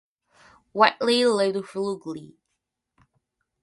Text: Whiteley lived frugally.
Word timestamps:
Whiteley 0.73 1.27
lived 1.27 1.67
frugally. 1.67 2.33